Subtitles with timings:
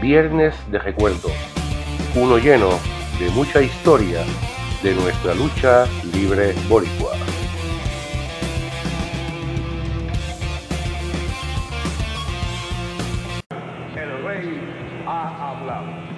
[0.00, 1.32] Viernes de Recuerdos,
[2.14, 2.70] uno lleno
[3.18, 4.24] de mucha historia
[4.82, 5.84] de nuestra lucha
[6.14, 7.12] libre boricua.
[13.94, 16.10] El rey ha hablado.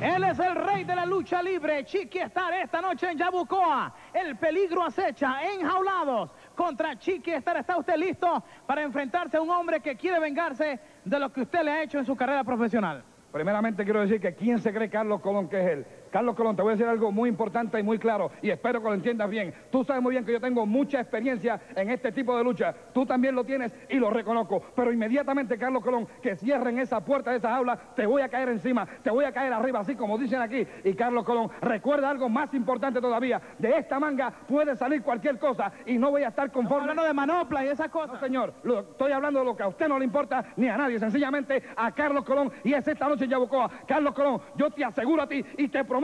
[0.00, 1.84] Él es el rey de la lucha libre.
[1.84, 3.92] Chiqui Star esta noche en Yabucoa.
[4.14, 6.30] El peligro acecha, enjaulados.
[6.58, 11.18] Contra Chiqui Star, ¿está usted listo para enfrentarse a un hombre que quiere vengarse de
[11.20, 13.04] lo que usted le ha hecho en su carrera profesional?
[13.30, 15.86] Primeramente quiero decir que quién se cree Carlos Colón que es él.
[16.10, 18.88] Carlos Colón, te voy a decir algo muy importante y muy claro y espero que
[18.88, 19.52] lo entiendas bien.
[19.70, 22.74] Tú sabes muy bien que yo tengo mucha experiencia en este tipo de lucha.
[22.92, 24.62] Tú también lo tienes y lo reconozco.
[24.74, 28.48] Pero inmediatamente, Carlos Colón, que cierren esa puerta de esa jaula, te voy a caer
[28.48, 30.66] encima, te voy a caer arriba, así como dicen aquí.
[30.84, 33.40] Y Carlos Colón, recuerda algo más importante todavía.
[33.58, 36.80] De esta manga puede salir cualquier cosa y no voy a estar conforme.
[36.90, 38.14] hablando de manopla y esas cosas.
[38.14, 40.76] No, señor, lo- estoy hablando de lo que a usted no le importa ni a
[40.76, 43.70] nadie, sencillamente a Carlos Colón y es esta noche en Yabucoa.
[43.86, 45.97] Carlos Colón, yo te aseguro a ti y te prometo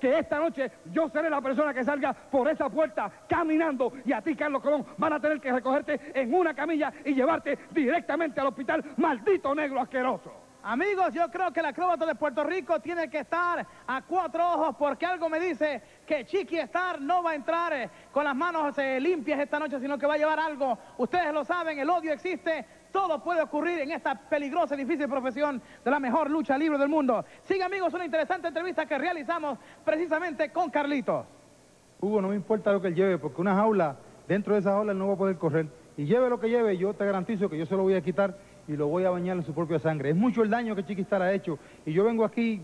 [0.00, 4.20] que esta noche yo seré la persona que salga por esa puerta caminando y a
[4.20, 8.48] ti, Carlos Colón, van a tener que recogerte en una camilla y llevarte directamente al
[8.48, 10.50] hospital, maldito negro asqueroso.
[10.62, 14.76] Amigos, yo creo que el acróbata de Puerto Rico tiene que estar a cuatro ojos
[14.78, 18.76] porque algo me dice que Chiqui Star no va a entrar eh, con las manos
[18.76, 20.78] eh, limpias esta noche, sino que va a llevar algo.
[20.98, 25.60] Ustedes lo saben, el odio existe, todo puede ocurrir en esta peligrosa y difícil profesión
[25.84, 27.24] de la mejor lucha libre del mundo.
[27.44, 31.26] Sigue amigos, una interesante entrevista que realizamos precisamente con Carlitos.
[32.00, 33.96] Hugo, no me importa lo que él lleve, porque una jaula,
[34.26, 35.66] dentro de esa jaula él no va a poder correr.
[35.96, 38.38] Y lleve lo que lleve, yo te garantizo que yo se lo voy a quitar
[38.66, 40.10] y lo voy a bañar en su propia sangre.
[40.10, 41.58] Es mucho el daño que Chiquistar ha hecho.
[41.84, 42.62] Y yo vengo aquí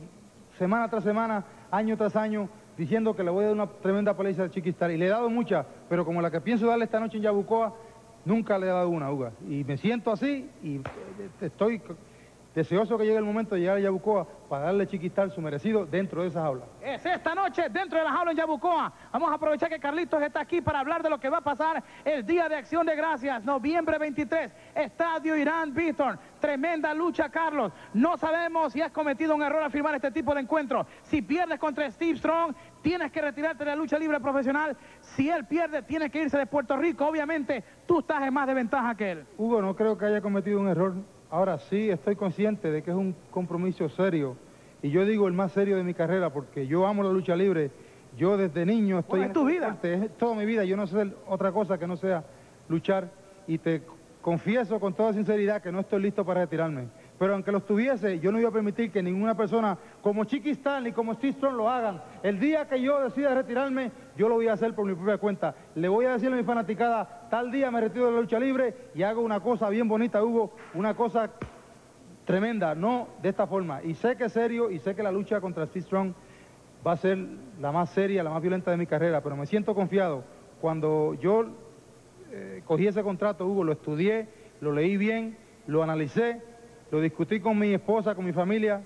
[0.56, 4.44] semana tras semana, año tras año, diciendo que le voy a dar una tremenda paliza
[4.44, 4.90] a Chiquistar.
[4.90, 7.74] Y le he dado muchas, pero como la que pienso darle esta noche en Yabucoa,
[8.26, 9.30] nunca le he dado una, Hugo.
[9.48, 11.80] Y me siento así y eh, estoy
[12.56, 16.22] deseoso que llegue el momento de llegar a Yabucoa para darle Chiquistar su merecido dentro
[16.22, 16.64] de esa jaula.
[16.80, 18.92] Es esta noche dentro de la jaula en Yabucoa.
[19.12, 21.84] Vamos a aprovechar que Carlitos está aquí para hablar de lo que va a pasar
[22.02, 26.18] el Día de Acción de Gracias, noviembre 23, Estadio Irán Beaton.
[26.40, 27.72] Tremenda lucha, Carlos.
[27.92, 30.86] No sabemos si has cometido un error al firmar este tipo de encuentro.
[31.02, 34.74] Si pierdes contra Steve Strong, tienes que retirarte de la lucha libre profesional.
[35.02, 37.06] Si él pierde, tienes que irse de Puerto Rico.
[37.06, 39.26] Obviamente, tú estás en más de ventaja que él.
[39.36, 40.94] Hugo, no creo que haya cometido un error.
[41.30, 44.36] Ahora sí, estoy consciente de que es un compromiso serio.
[44.82, 47.70] Y yo digo el más serio de mi carrera porque yo amo la lucha libre.
[48.16, 49.20] Yo desde niño estoy...
[49.20, 49.66] Bueno, en es tu este vida.
[49.66, 50.64] deporte, Es toda mi vida.
[50.64, 52.24] Yo no sé otra cosa que no sea
[52.68, 53.10] luchar.
[53.46, 53.82] Y te
[54.22, 56.84] confieso con toda sinceridad que no estoy listo para retirarme.
[57.18, 60.84] Pero aunque lo estuviese, yo no iba a permitir que ninguna persona como Chiqui Stan
[60.84, 62.02] ni como Steve Strong lo hagan.
[62.22, 65.54] El día que yo decida retirarme, yo lo voy a hacer por mi propia cuenta.
[65.74, 68.74] Le voy a decir a mi fanaticada, tal día me retiro de la lucha libre
[68.94, 71.30] y hago una cosa bien bonita, Hugo, una cosa
[72.26, 73.82] tremenda, no de esta forma.
[73.82, 76.12] Y sé que es serio y sé que la lucha contra Steve Strong
[76.86, 77.18] va a ser
[77.60, 80.22] la más seria, la más violenta de mi carrera, pero me siento confiado.
[80.60, 81.46] Cuando yo
[82.30, 84.28] eh, cogí ese contrato, Hugo, lo estudié,
[84.60, 86.42] lo leí bien, lo analicé,
[86.90, 88.82] lo discutí con mi esposa, con mi familia,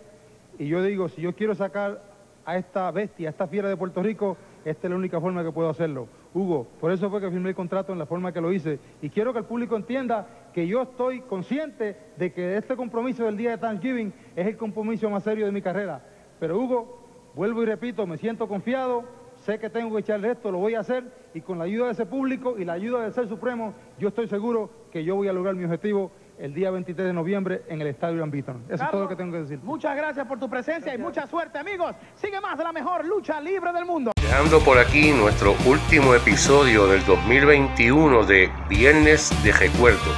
[0.58, 2.02] y yo digo, si yo quiero sacar
[2.44, 5.52] a esta bestia, a esta fiera de Puerto Rico, esta es la única forma que
[5.52, 6.08] puedo hacerlo.
[6.34, 8.78] Hugo, por eso fue que firmé el contrato en la forma que lo hice.
[9.02, 13.36] Y quiero que el público entienda que yo estoy consciente de que este compromiso del
[13.36, 16.04] día de Thanksgiving es el compromiso más serio de mi carrera.
[16.38, 16.98] Pero Hugo,
[17.34, 19.04] vuelvo y repito, me siento confiado,
[19.36, 21.92] sé que tengo que echarle esto, lo voy a hacer y con la ayuda de
[21.92, 25.32] ese público y la ayuda del Ser Supremo, yo estoy seguro que yo voy a
[25.32, 28.64] lograr mi objetivo el día 23 de noviembre en el Estadio Irán Beaton.
[28.68, 29.58] Eso es todo lo que tengo que decir.
[29.62, 31.94] Muchas gracias por tu presencia y mucha suerte, amigos.
[32.14, 34.12] Sigue más de la mejor lucha libre del mundo.
[34.16, 40.12] Dejando por aquí nuestro último episodio del 2021 de Viernes de Recuerdo,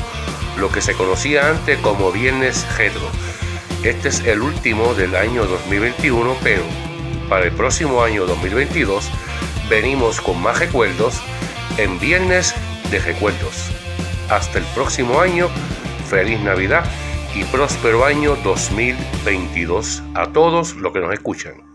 [0.59, 3.09] lo que se conocía antes como Viernes Retro.
[3.83, 6.63] Este es el último del año 2021, pero
[7.29, 9.11] para el próximo año 2022
[9.69, 11.21] venimos con más recuerdos
[11.79, 12.55] en Viernes
[12.93, 13.71] de Recuerdos.
[14.31, 15.49] Hasta el próximo año,
[16.13, 16.85] feliz Navidad
[17.35, 21.72] y próspero año 2022 a todos los que nos escuchan.